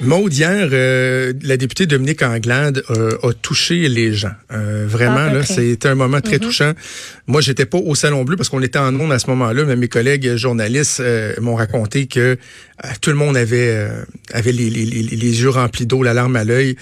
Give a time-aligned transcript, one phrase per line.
[0.00, 4.30] Maud, hier, euh, la députée Dominique Anglade euh, a touché les gens.
[4.52, 6.72] Euh, vraiment, là, c'était un moment très touchant.
[7.26, 9.74] Moi, j'étais pas au Salon Bleu parce qu'on était en ondes à ce moment-là, mais
[9.74, 11.02] mes collègues journalistes
[11.40, 12.38] m'ont raconté que
[13.00, 13.88] tout le monde avait
[14.32, 16.76] avait les, les, les, yeux remplis d'eau, la larme à l'œil.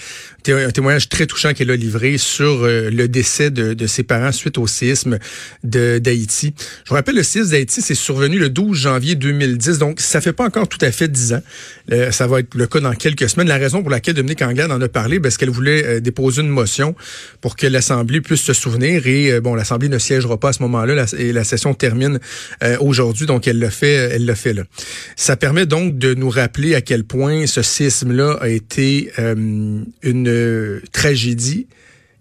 [0.48, 4.58] Un témoignage très touchant qu'elle a livré sur le décès de, de, ses parents suite
[4.58, 5.18] au séisme
[5.64, 6.54] d'Haïti.
[6.84, 10.34] Je vous rappelle, le séisme d'Haïti, c'est survenu le 12 janvier 2010, donc ça fait
[10.34, 11.42] pas encore tout à fait dix ans.
[12.12, 13.48] ça va être le cas dans quelques semaines.
[13.48, 16.48] La raison pour laquelle Dominique Anglade en a parlé, ben, c'est qu'elle voulait déposer une
[16.48, 16.94] motion
[17.40, 19.06] pour que l'Assemblée puisse se souvenir.
[19.06, 22.18] Et bon, l'Assemblée ne siégera pas à ce moment-là et la session termine
[22.80, 24.64] aujourd'hui, donc elle le fait, elle le fait là.
[25.14, 31.66] Ça permet donc de nous rappeler à quel point ce séisme-là a été une tragédie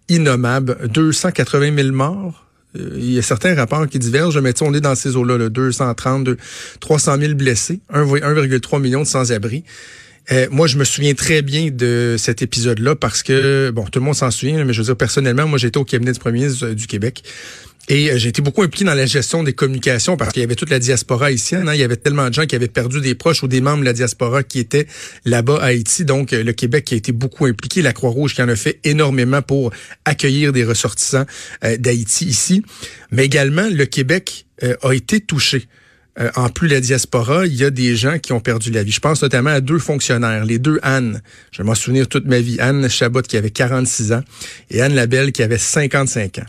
[0.10, 0.78] innommable.
[0.94, 2.46] 280 000 morts.
[2.78, 6.32] Il y a certains rapports qui divergent, mais on est dans ces eaux-là, là, 230,
[6.82, 9.64] 300 000 blessés, 1,3 million de sans-abri.
[10.32, 14.06] Euh, moi, je me souviens très bien de cet épisode-là parce que, bon, tout le
[14.06, 16.70] monde s'en souvient, mais je veux dire, personnellement, moi, j'étais au cabinet du premier ministre
[16.70, 17.24] du Québec.
[17.88, 20.56] Et euh, j'ai été beaucoup impliqué dans la gestion des communications parce qu'il y avait
[20.56, 21.70] toute la diaspora haïtienne.
[21.70, 21.76] Hein.
[21.76, 23.86] Il y avait tellement de gens qui avaient perdu des proches ou des membres de
[23.86, 24.88] la diaspora qui étaient
[25.26, 26.04] là-bas à Haïti.
[26.04, 28.80] Donc, euh, le Québec qui a été beaucoup impliqué, la Croix-Rouge qui en a fait
[28.84, 29.72] énormément pour
[30.06, 31.26] accueillir des ressortissants
[31.62, 32.64] d'Haïti ici.
[33.12, 34.46] Mais également, le Québec
[34.82, 35.68] a été touché.
[36.18, 38.92] Euh, en plus la diaspora, il y a des gens qui ont perdu la vie.
[38.92, 41.22] Je pense notamment à deux fonctionnaires, les deux Anne.
[41.52, 42.58] Je vais m'en souvenir toute ma vie.
[42.60, 44.24] Anne Chabot qui avait 46 ans
[44.72, 46.46] et Anne Labelle qui avait 55 ans.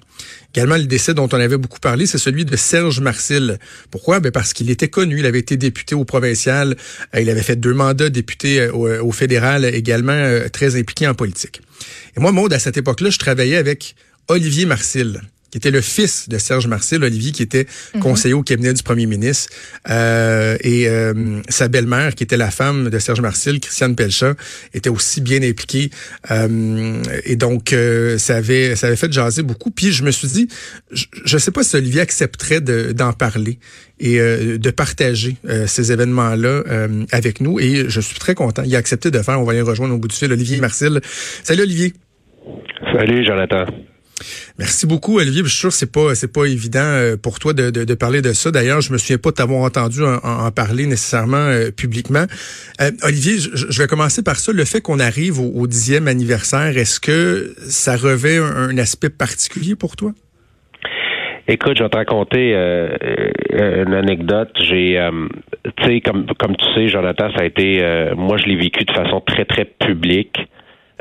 [0.54, 3.58] Également, le décès dont on avait beaucoup parlé, c'est celui de Serge Marcil.
[3.90, 4.20] Pourquoi?
[4.20, 5.18] Ben parce qu'il était connu.
[5.18, 6.76] Il avait été député au provincial.
[7.14, 11.14] Euh, il avait fait deux mandats député euh, au, au fédéral, également très impliqué en
[11.14, 11.60] politique.
[12.16, 13.96] Et moi, Maude, à cette époque-là, je travaillais avec
[14.28, 15.20] Olivier Marcil
[15.56, 18.02] qui était le fils de Serge Marcel, Olivier, qui était mhm.
[18.02, 19.50] conseiller au cabinet du premier ministre,
[19.88, 24.34] euh, et euh, sa belle-mère, qui était la femme de Serge Marcel, Christiane Pelchat,
[24.74, 25.88] était aussi bien impliquée.
[26.30, 27.74] Euh, et donc,
[28.18, 29.70] ça avait ça avait fait jaser beaucoup.
[29.70, 30.48] Puis je me suis dit,
[30.92, 33.58] je ne sais pas si Olivier accepterait d'en parler
[33.98, 36.64] et de partager ces événements-là
[37.12, 37.58] avec nous.
[37.60, 38.62] Et je suis très content.
[38.66, 39.40] Il a accepté de faire.
[39.40, 40.30] On va y rejoindre au bout du fil.
[40.30, 41.00] Olivier Marcel.
[41.42, 41.94] Salut Olivier.
[42.92, 43.64] Salut Jonathan.
[44.58, 45.42] Merci beaucoup, Olivier.
[45.44, 48.22] Je suis sûr que c'est pas c'est pas évident euh, pour toi de, de, parler
[48.22, 48.50] de ça.
[48.50, 52.24] D'ailleurs, je me souviens pas t'avoir entendu en, parler nécessairement euh, publiquement.
[52.80, 54.52] Euh, Olivier, je, vais commencer par ça.
[54.52, 59.96] Le fait qu'on arrive au, dixième anniversaire, est-ce que ça revêt un, aspect particulier pour
[59.96, 60.12] toi?
[61.48, 62.52] Écoute, je vais te raconter
[63.52, 64.50] une anecdote.
[64.60, 64.98] J'ai,
[65.76, 68.92] tu sais, comme comme tu sais, Jonathan, ça a été, moi, je l'ai vécu de
[68.92, 70.38] façon très très publique.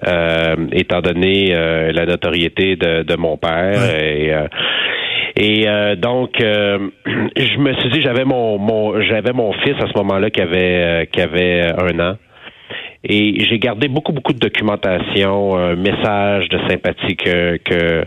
[0.04, 3.82] Euh, étant donné euh, la notoriété de, de mon père.
[3.96, 4.48] Et, euh,
[5.38, 10.30] et donc, je me suis dit, j'avais mon, mon j'avais mon fils à ce moment-là
[10.30, 12.18] qui avait qui avait un an.
[13.06, 18.04] Et j'ai gardé beaucoup, beaucoup de documentation, un message de sympathie que, que,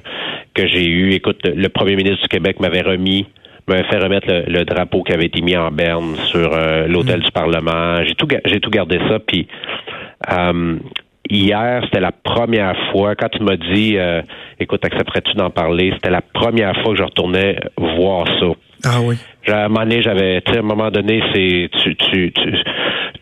[0.53, 1.13] que j'ai eu.
[1.13, 3.27] Écoute, le premier ministre du Québec m'avait remis
[3.67, 6.51] m'avait fait remettre le, drapeau qui avait été mis en berne sur
[6.89, 7.23] l'hôtel mm.
[7.23, 8.03] du Parlement.
[8.05, 9.19] J'ai tout, j'ai tout gardé ça.
[9.21, 9.47] Puis
[11.31, 14.23] hier, c'était la première fois, quand tu m'as dit, euh,
[14.59, 18.47] écoute, accepterais-tu d'en parler, c'était la première fois que je retournais voir ça.
[18.85, 19.17] Ah oui.
[19.49, 22.53] À un moment donné, j'avais, tu sais, à un moment donné, c'est, tu, tu, tu,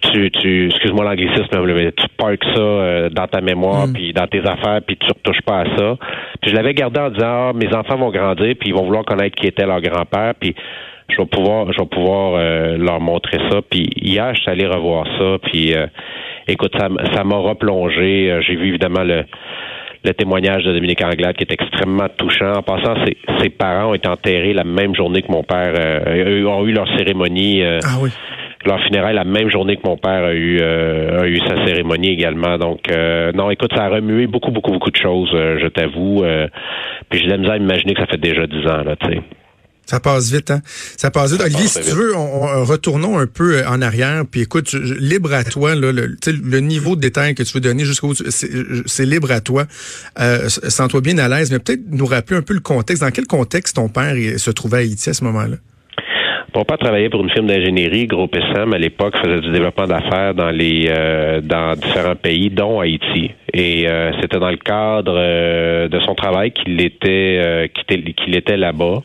[0.00, 3.92] tu, tu excuse-moi l'anglicisme, mais tu parques ça euh, dans ta mémoire, mm.
[3.92, 5.97] puis dans tes affaires, puis tu retouches pas à ça.
[6.42, 9.04] Puis je l'avais gardé en disant, ah, mes enfants vont grandir, puis ils vont vouloir
[9.04, 10.54] connaître qui était leur grand-père, puis
[11.08, 13.60] je vais pouvoir, je vais pouvoir euh, leur montrer ça.
[13.68, 15.74] Puis hier, je suis allé revoir ça, puis
[16.48, 18.30] écoute, ça, ça m'a replongé.
[18.30, 19.24] Euh, j'ai vu évidemment le,
[20.04, 22.53] le témoignage de Dominique Anglade qui est extrêmement touchant.
[22.56, 26.44] En passant, ses, ses parents ont été enterrés la même journée que mon père euh,
[26.44, 27.62] ont eu leur cérémonie.
[27.62, 28.10] Euh, ah oui.
[28.64, 32.59] Leur funérailles la même journée que mon père a eu a eu sa cérémonie également.
[32.59, 32.80] Donc
[33.32, 36.24] non, écoute, ça a remué beaucoup, beaucoup, beaucoup de choses, je t'avoue.
[37.09, 39.09] puis j'ai de la misère à imaginer que ça fait déjà dix ans, là, tu
[39.09, 39.20] sais.
[39.86, 40.60] Ça passe vite, hein?
[40.97, 41.42] Ça passe vite.
[41.42, 45.44] Olivier, si tu veux, on, retournons un peu euh, en arrière, puis écoute, libre à
[45.44, 49.41] toi, là, le, le niveau de détail que tu veux donner jusqu'au c'est libre à
[49.41, 49.65] toi.
[50.18, 53.03] Euh, Sens-toi bien à l'aise, mais peut-être nous rappeler un peu le contexte.
[53.03, 55.56] Dans quel contexte ton père se trouvait à Haïti à ce moment-là?
[56.54, 60.34] Mon père travaillait pour une firme d'ingénierie, Gros Sam, à l'époque, faisait du développement d'affaires
[60.34, 63.30] dans les euh, dans différents pays, dont Haïti.
[63.53, 69.03] Et euh, c'était dans le cadre de son travail qu'il était qu'il était là-bas.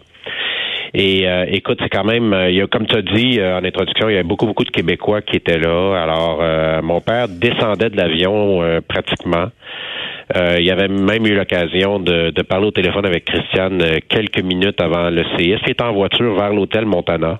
[0.94, 3.58] Et euh, écoute, c'est quand même, euh, il y a, comme tu as dit euh,
[3.58, 6.02] en introduction, il y a beaucoup, beaucoup de Québécois qui étaient là.
[6.02, 6.42] Alors,
[6.84, 9.48] mon père descendait de l'avion pratiquement.
[10.36, 14.82] il y avait même eu l'occasion de, de, parler au téléphone avec Christiane quelques minutes
[14.82, 15.60] avant le CIS.
[15.66, 17.40] Il était en voiture vers l'hôtel Montana.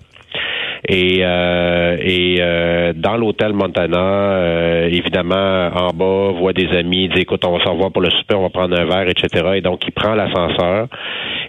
[0.88, 7.22] Et, euh, et euh, dans l'hôtel Montana, euh, évidemment, en bas, voit des amis, dit
[7.22, 9.52] écoute, on va se revoir pour le souper, on va prendre un verre, etc.
[9.56, 10.88] Et donc, il prend l'ascenseur.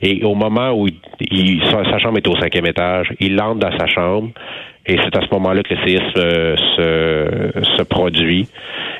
[0.02, 0.86] Et au moment où
[1.20, 4.28] il, sa, chambre est au cinquième étage, il entre dans sa chambre.
[4.86, 8.48] Et c'est à ce moment-là que le séisme se, se produit.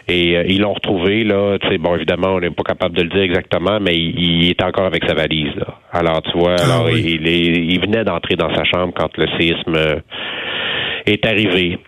[0.09, 3.03] Et euh, ils l'ont retrouvé, là, tu sais, bon, évidemment, on n'est pas capable de
[3.03, 5.79] le dire exactement, mais il, est encore avec sa valise, là.
[5.93, 9.75] Alors, tu vois, ah alors, il, il, venait d'entrer dans sa chambre quand le séisme
[9.77, 9.97] euh,
[11.07, 11.79] est arrivé.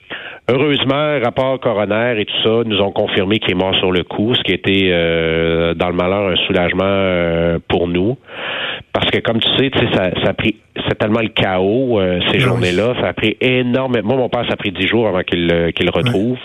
[0.49, 4.35] Heureusement, rapport coroner et tout ça nous ont confirmé qu'il est mort sur le coup,
[4.35, 8.19] ce qui était euh, dans le malheur un soulagement pour nous.
[8.93, 10.57] Parce que comme tu sais, tu sais, ça, ça a pris
[10.87, 11.99] c'est tellement le chaos
[12.31, 12.95] ces ah journées-là.
[13.01, 14.09] Ça a pris énormément.
[14.09, 16.39] Moi, mon père, ça a pris dix jours avant qu'il qu'il le retrouve.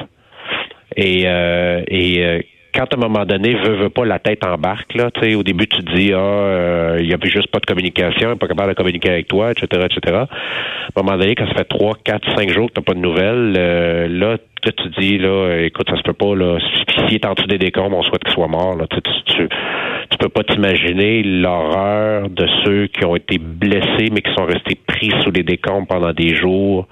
[0.95, 2.39] Et, euh, et euh,
[2.73, 5.43] quand à un moment donné, veut, veut pas, la tête embarque, là, tu sais, au
[5.43, 8.69] début, tu te dis, ah, euh, il y avait juste pas de communication, pas capable
[8.69, 10.15] de communiquer avec toi, etc., etc.
[10.15, 12.99] À un moment donné, quand ça fait trois, quatre, cinq jours que t'as pas de
[12.99, 16.59] nouvelles, euh, là, tu te dis, là, écoute, ça se peut pas, là,
[16.95, 19.47] s'il est en dessous des décombres, on souhaite qu'il soit mort, là, tu, tu,
[20.09, 24.77] tu peux pas t'imaginer l'horreur de ceux qui ont été blessés, mais qui sont restés
[24.87, 26.87] pris sous les décombres pendant des jours,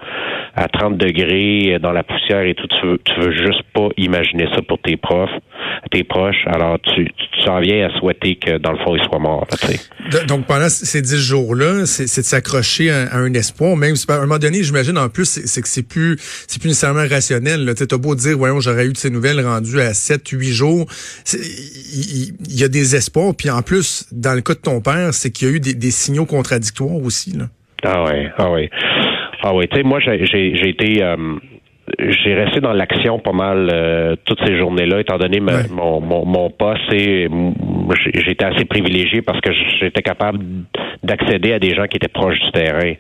[0.56, 4.48] à 30 degrés, dans la poussière et tout, tu veux, tu veux juste pas imaginer
[4.56, 5.32] ça pour tes profs
[5.92, 6.46] tes proches.
[6.48, 9.48] Alors, tu, tu t'en viens à souhaiter que, dans le fond, il soit mort.
[10.28, 13.76] Donc, pendant ces dix jours-là, c'est, de s'accrocher à, un espoir.
[13.76, 16.18] Même si, à un moment donné, j'imagine, en plus, c'est, que c'est plus,
[16.48, 17.57] c'est plus nécessairement rationnel.
[17.66, 20.86] Tu as beau dire, voyons, j'aurais eu de ces nouvelles rendues à 7, 8 jours.
[21.34, 23.34] Il y, a des espoirs.
[23.38, 25.92] Puis en plus, dans le cas de ton père, c'est qu'il y a eu des,
[25.92, 27.38] signaux contradictoires aussi.
[27.38, 27.46] Là.
[27.84, 28.70] Ah oui, ah oui.
[29.44, 31.04] Ah oui, tu sais, moi, j'ai, j'ai été...
[31.04, 31.16] Euh,
[32.00, 36.50] j'ai resté dans l'action pas mal euh, toutes ces journées-là, étant donné mon, mon, mon
[36.50, 36.82] poste.
[36.92, 40.40] J'étais assez privilégié parce que j'étais capable
[41.04, 42.94] d'accéder à des gens qui étaient proches du terrain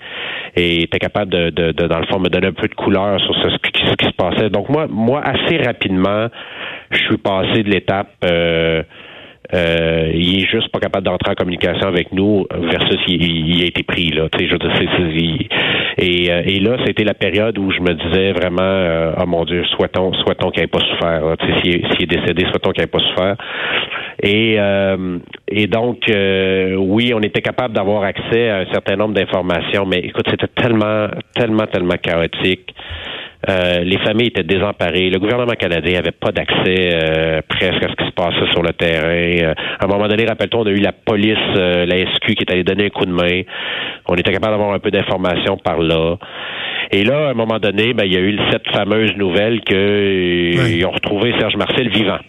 [0.58, 3.20] et étaient capables de, de, de, dans le fond, me donner un peu de couleur
[3.22, 4.50] sur ce, ce, qui, se passait.
[4.50, 6.28] Donc moi, moi, assez rapidement,
[6.90, 8.82] je suis passé de l'étape euh,
[9.54, 13.84] euh, il est juste pas capable d'entrer en communication avec nous versus il, a été
[13.84, 14.28] pris là.
[14.32, 15.48] Tu sais, je veux dire,
[16.00, 19.46] et, euh, et là, c'était la période où je me disais vraiment, euh, oh mon
[19.46, 21.24] Dieu, souhaitons, souhaitons qu'il n'ait pas souffert.
[21.40, 23.36] Tu sais, s'il, est, est décédé, souhaitons qu'il n'ait pas souffert.
[24.22, 25.18] Et, euh,
[25.48, 30.28] et donc, oui, on était capable d'avoir accès à un certain nombre d'informations, mais écoute,
[30.30, 32.74] c'était tellement, tellement, tellement chaotique.
[33.50, 35.10] Euh, les familles étaient désemparées.
[35.10, 38.74] Le gouvernement canadien n'avait pas d'accès euh, presque à ce qui se passait sur le
[38.74, 39.08] terrain.
[39.08, 42.52] Euh, à un moment donné, rappelle-toi, on a eu la police, la SQ qui est
[42.52, 43.44] allée donner un coup de main.
[44.08, 46.18] On était capable d'avoir un peu d'informations par là.
[46.92, 50.86] Et là, à un moment donné, ben, il y a eu cette fameuse nouvelle qu'ils
[50.86, 52.20] ont retrouvé Serge Marcel vivant.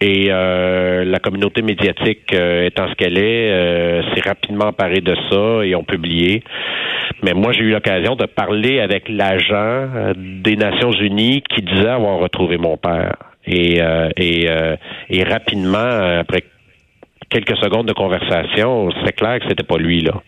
[0.00, 5.84] Et la communauté médiatique étant ce qu'elle est, s'est rapidement emparée de ça et ont
[5.84, 6.42] publié.
[7.22, 11.88] Mais moi, j'ai eu l'occasion de parler avec l'agent euh, des Nations Unies qui disait
[11.88, 13.16] avoir retrouvé mon père.
[13.46, 14.76] Et, euh, et, euh,
[15.08, 16.44] et rapidement, après
[17.30, 20.22] quelques secondes de conversation, c'est clair que c'était pas lui là.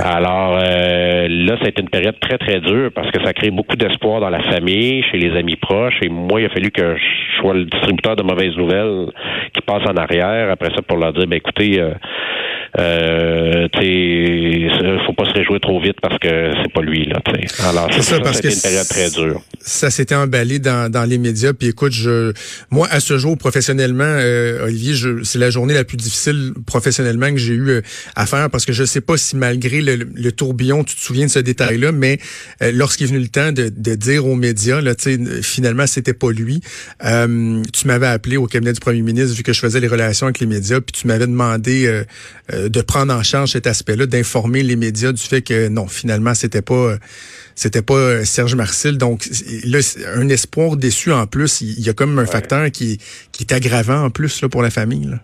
[0.00, 4.30] Alors là, ça une période très, très dure parce que ça crée beaucoup d'espoir dans
[4.30, 5.98] la famille, chez les amis proches.
[6.02, 9.10] Et moi, il a fallu que je sois le distributeur de mauvaises nouvelles
[9.52, 10.50] qui passe en arrière.
[10.50, 11.92] Après ça, pour leur dire, ben écoutez, euh,
[15.06, 17.20] faut pas se réjouir trop vite parce que c'est pas lui là.
[17.68, 19.42] Alors c'est ça, parce que une période très dure.
[19.60, 21.52] Ça s'était emballé dans, dans les médias.
[21.52, 22.32] Puis écoute, je,
[22.70, 27.38] moi à ce jour professionnellement, euh, Olivier, c'est la journée la plus difficile professionnellement que
[27.38, 27.80] j'ai eu euh,
[28.16, 31.30] à faire parce que je sais pas si malgré le, tourbillon, tu te souviens de
[31.30, 32.18] ce détail-là, mais
[32.62, 34.94] euh, lorsqu'il est venu le temps de, de dire aux médias, là,
[35.42, 36.60] finalement c'était pas lui.
[37.00, 40.40] tu m'avais appelé au cabinet du premier ministre vu que je faisais les relations avec
[40.40, 42.02] les médias, puis tu m'avais demandé
[42.68, 46.62] de prendre en charge cet aspect-là, d'informer les médias du fait que non, finalement, c'était
[46.62, 46.96] pas
[47.54, 48.98] c'était pas euh, Serge Marcel.
[48.98, 49.28] Donc
[49.64, 49.78] là,
[50.16, 51.60] un espoir déçu en plus.
[51.60, 52.98] Il y a comme un facteur qui,
[53.32, 55.06] qui est aggravant en plus là, pour la famille.
[55.06, 55.18] Là.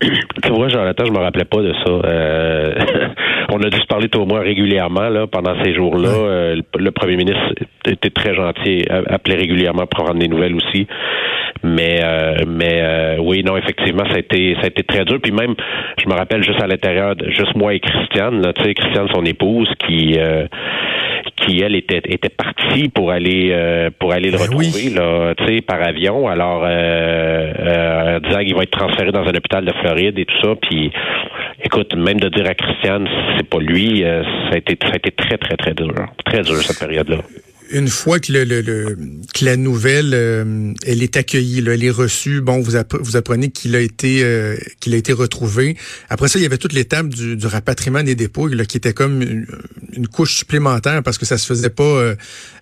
[0.42, 1.90] Tu vois, Jonathan, je me rappelais pas de ça.
[1.90, 2.74] Euh,
[3.52, 6.08] on a dû se parler toi et moi régulièrement là pendant ces jours-là.
[6.08, 7.54] Euh, le, premier ministre
[7.86, 10.86] était très gentil, appelait régulièrement pour prendre des nouvelles aussi.
[11.62, 15.18] Mais euh, mais oui, non, effectivement, ça a été ça a été très dur.
[15.22, 15.54] Puis même,
[16.02, 19.68] je me rappelle juste à l'intérieur, juste moi et Christiane, tu sais, Christiane, son épouse,
[19.86, 20.18] qui
[21.42, 25.46] qui elle était était partie pour aller euh, pour aller le ben retrouver là, tu
[25.46, 26.28] sais, par avion.
[26.28, 30.40] Alors, euh, euh, disant qu'il va être transféré dans un hôpital de Floride et tout
[30.42, 30.54] ça.
[30.60, 30.92] Puis,
[31.64, 34.96] écoute, même de dire à Christiane, c'est pas lui, euh, ça a été ça a
[34.96, 35.92] été très très très dur,
[36.24, 37.18] très dur cette période là
[37.72, 38.96] une fois que, le,
[39.34, 43.74] que la nouvelle euh, elle est accueillie, elle est reçue, bon, vous, vous apprenez qu'il
[43.74, 45.76] a été euh, qu'il a été retrouvé.
[46.08, 48.92] Après ça, il y avait toute l'étape du, du rapatriement des dépouilles là, qui était
[48.92, 52.14] comme une, couche supplémentaire parce que ça se faisait pas euh,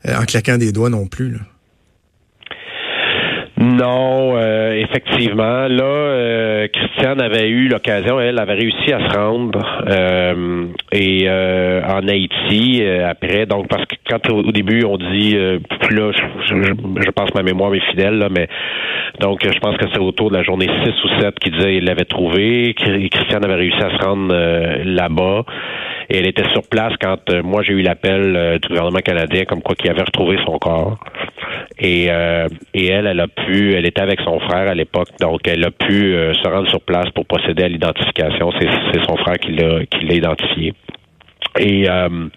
[0.07, 1.39] en claquant des doigts non plus.
[3.61, 5.69] Non, euh, effectivement.
[5.69, 12.09] Là, euh, Christiane avait eu l'occasion, elle avait réussi à se rendre euh, et en
[12.09, 13.45] Haïti après.
[13.45, 15.37] Donc, parce que quand au, début on dit,
[15.81, 16.11] puis là,
[16.47, 18.49] je, pense ma mémoire est fidèle, là, mais
[19.21, 21.85] donc je pense que c'est autour de la journée 6 ou 7 qui disait qu'il
[21.85, 22.75] l'avait trouvé.
[22.75, 24.35] Christiane avait réussi à se rendre
[24.85, 25.45] là-bas.
[26.09, 29.75] Et elle était sur place quand moi j'ai eu l'appel du gouvernement canadien comme quoi
[29.75, 30.99] qu'il avait retrouvé son corps.
[31.79, 32.07] Et,
[32.75, 35.71] et elle, elle a pu elle était avec son frère à l'époque, donc elle a
[35.71, 38.53] pu euh, se rendre sur place pour procéder à l'identification.
[38.61, 40.75] C'est son frère qui l'a qui l'a identifié.
[41.59, 42.29] Et euh,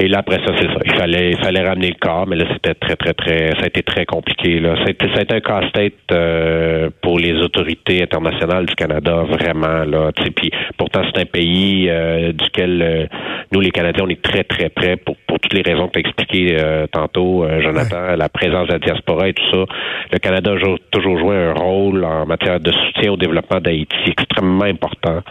[0.00, 0.78] et là, après ça, c'est ça.
[0.84, 3.66] Il fallait, il fallait ramener le corps, mais là, c'était très, très, très, ça a
[3.66, 4.60] été très compliqué.
[4.60, 8.76] Là, ça a été, ça a été un casse-tête euh, pour les autorités internationales du
[8.76, 9.84] Canada, vraiment.
[9.84, 13.06] Là, puis pourtant, c'est un pays euh, duquel euh,
[13.50, 15.98] nous, les Canadiens, on est très, très près pour, pour toutes les raisons que tu
[15.98, 16.56] as expliquées
[16.92, 19.64] tantôt, Jonathan, la présence de la diaspora et tout ça.
[20.12, 24.64] Le Canada a toujours joué un rôle en matière de soutien au développement d'Haïti extrêmement
[24.64, 25.22] important.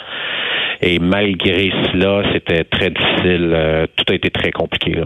[0.81, 3.51] Et malgré cela, c'était très difficile.
[3.53, 5.01] Euh, tout a été très compliqué.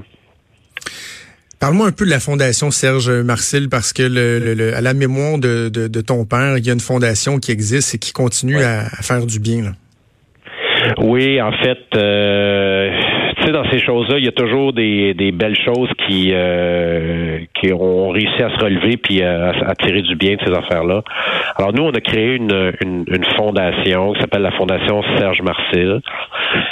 [1.61, 6.01] Parle-moi un peu de la fondation Serge Marcel parce que le, à la mémoire de,
[6.01, 9.39] ton père, il y a une fondation qui existe et qui continue à, faire du
[9.39, 9.73] bien.
[10.97, 12.60] Oui, en fait, euh,
[13.51, 17.73] sais, dans ces choses-là, il y a toujours des, des belles choses qui euh, qui
[17.73, 21.01] ont réussi à se relever puis à, tirer du bien de ces affaires-là.
[21.57, 26.01] Alors nous, on a créé une, une, une fondation qui s'appelle la Fondation Serge Marcel.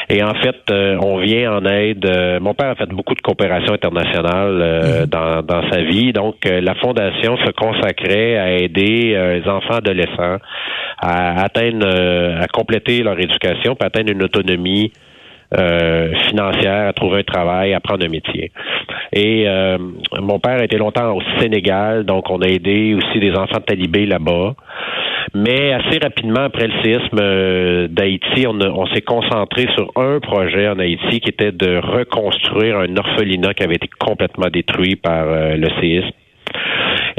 [0.10, 2.06] Et en fait, euh, on vient en aide.
[2.06, 5.06] Euh, mon père a fait beaucoup de coopération internationale mhm.
[5.06, 6.12] dans, dans sa vie.
[6.14, 10.38] Donc, la fondation se consacrait à aider les enfants adolescents
[11.02, 14.92] à atteindre, à compléter leur éducation, puis atteindre une autonomie
[15.58, 18.52] euh, financière, à trouver un travail, à prendre un métier.
[19.12, 19.80] Et euh,
[20.22, 24.06] mon père été longtemps au Sénégal, donc on a aidé aussi des enfants de talibés
[24.06, 24.54] là-bas.
[25.34, 30.78] Mais assez rapidement après le séisme euh, d'Haïti, on s'est concentré sur un projet en
[30.78, 36.12] Haïti qui était de reconstruire un orphelinat qui avait été complètement détruit par le séisme.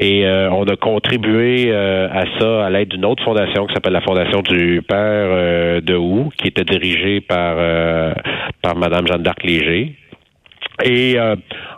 [0.02, 3.92] Et euh, on a contribué euh, à ça à l'aide d'une autre fondation qui s'appelle
[3.92, 7.56] la Fondation du Père euh, de Hou, qui était dirigée par
[8.62, 9.94] par Madame Jeanne d'Arc Léger.
[10.82, 11.18] Et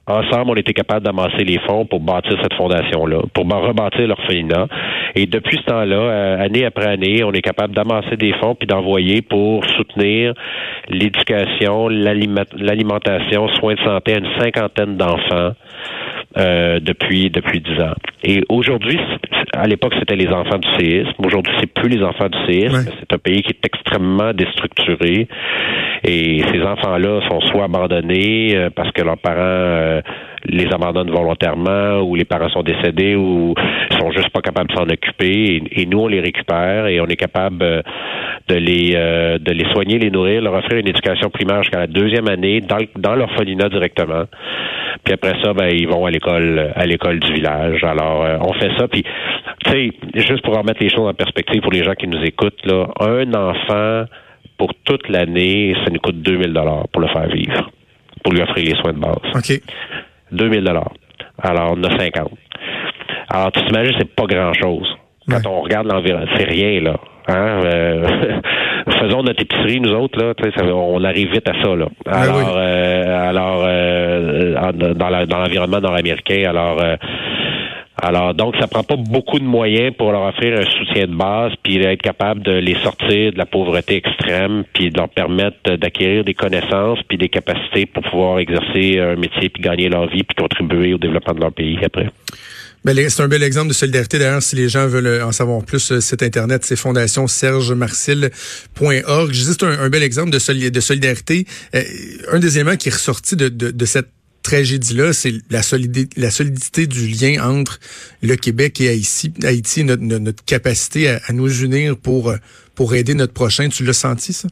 [0.07, 4.69] ensemble, on était capable d'amasser les fonds pour bâtir cette fondation-là, pour rebâtir l'orphelinat.
[5.15, 9.23] Et depuis ce temps-là, année après année, on est capable d'amasser des fonds puis d'envoyer
[9.23, 10.35] pour soutenir
[10.89, 15.53] l'éducation, l'alimentation, soins de santé à une cinquantaine d'enfants
[16.39, 17.95] euh, depuis depuis dix ans.
[18.25, 18.99] Et aujourd'hui,
[19.53, 21.13] à l'époque, c'était les enfants du séisme.
[21.19, 22.91] Aujourd'hui, c'est plus les enfants du séisme.
[22.99, 25.29] C'est un pays qui est extrêmement déstructuré.
[26.05, 30.01] Et ces enfants-là sont soit abandonnés euh, parce que leurs parents euh,
[30.45, 33.55] les abandonnent volontairement ou les parents sont décédés ou
[33.99, 35.63] sont juste pas capables de s'en occuper.
[35.71, 37.59] Et, nous, on les récupère et on est capable
[38.49, 42.29] de les de les soigner, les nourrir, leur offrir une éducation primaire jusqu'à la deuxième
[42.29, 44.25] année dans, dans l'orphelinat directement.
[45.05, 47.83] Puis après ça, ben ils vont à l'école à l'école du village.
[47.83, 48.87] Alors euh, on fait ça.
[48.89, 49.05] Puis
[49.65, 52.65] tu sais, juste pour remettre les choses en perspective pour les gens qui nous écoutent
[52.65, 54.05] là, un enfant
[54.59, 57.71] pour toute l'année, ça nous coûte 2000 dollars pour le faire vivre,
[58.23, 59.17] pour lui offrir les soins de base.
[59.35, 59.61] OK.
[60.33, 60.93] 2000 dollars.
[61.43, 62.31] Alors on a 50.
[63.31, 64.89] Alors tu t'imagines, c'est pas grand chose.
[65.29, 66.97] Quand on regarde l'environnement, c'est rien là.
[67.29, 67.61] Hein?
[67.65, 68.41] Euh,
[69.01, 70.35] faisons notre épicerie, nous autres, là,
[70.75, 71.77] on arrive vite à ça.
[71.77, 71.87] Là.
[72.05, 76.81] Ben alors, euh, alors euh, dans l'environnement nord-américain, alors
[78.01, 81.53] alors, donc, ça prend pas beaucoup de moyens pour leur offrir un soutien de base,
[81.63, 86.25] puis être capable de les sortir de la pauvreté extrême, puis de leur permettre d'acquérir
[86.25, 90.35] des connaissances, puis des capacités pour pouvoir exercer un métier, puis gagner leur vie, puis
[90.37, 92.09] contribuer au développement de leur pays après.
[92.85, 94.19] Ben, c'est un bel exemple de solidarité.
[94.19, 99.33] D'ailleurs, si les gens veulent en savoir plus, cet Internet, c'est fondationsergemarcil.org.
[99.33, 101.47] Je dis c'est un, bel exemple de, solidarité.
[102.33, 104.09] un des éléments qui est ressorti de, de cette
[104.43, 107.79] tragédie-là, c'est la solidité, du lien entre
[108.23, 112.33] le Québec et Haïti, Haïti notre, capacité à, nous unir pour,
[112.75, 113.69] pour aider notre prochain.
[113.69, 114.49] Tu l'as senti, ça?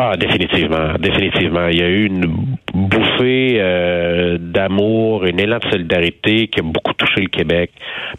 [0.00, 1.66] Ah, définitivement, définitivement.
[1.66, 6.92] Il y a eu une bouffée euh, d'amour, une élan de solidarité qui a beaucoup
[6.92, 7.72] touché le Québec,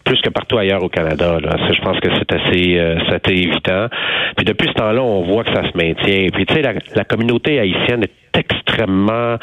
[0.04, 1.38] plus que partout ailleurs au Canada.
[1.40, 3.88] Je pense que c'est assez, euh, c'est évident.
[4.36, 6.28] Puis depuis ce temps-là, on voit que ça se maintient.
[6.34, 9.38] Puis tu sais, la, la communauté haïtienne est extrêmement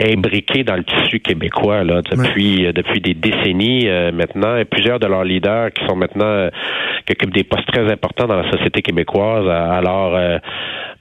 [0.00, 4.56] imbriqués dans le tissu québécois là depuis euh, depuis des décennies euh, maintenant.
[4.56, 6.50] Et plusieurs de leurs leaders qui sont maintenant euh,
[7.06, 10.12] qui occupent des postes très importants dans la société québécoise alors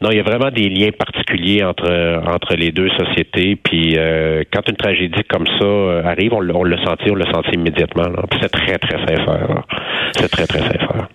[0.01, 3.55] non il y a vraiment des liens particuliers entre entre les deux sociétés.
[3.55, 3.97] Puis
[4.51, 8.05] quand une tragédie comme ça arrive on, on le sentit on le sentit immédiatement
[8.41, 9.63] c'est très très sincère
[10.13, 11.07] c'est très très sincère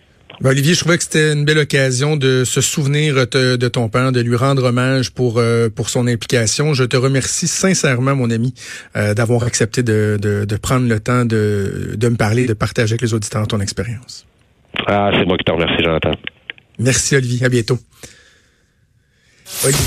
[0.43, 4.11] ben, Olivier, je trouvais que c'était une belle occasion de se souvenir de ton père,
[4.11, 6.75] de lui rendre hommage pour euh, pour son implication.
[6.75, 8.53] Je te remercie sincèrement, mon ami,
[8.97, 13.03] euh, d'avoir accepté de, de, prendre le temps de, de me parler, de partager avec
[13.03, 14.27] les auditeurs ton expérience.
[14.87, 16.13] Ah, c'est moi qui te remercie, Jonathan.
[16.79, 17.47] Merci, Olivier.
[17.47, 17.79] À bientôt.
[19.65, 19.81] Olivier.